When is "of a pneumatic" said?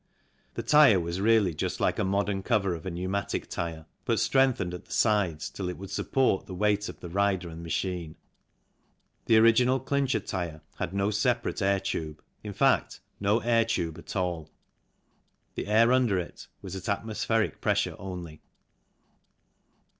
2.73-3.47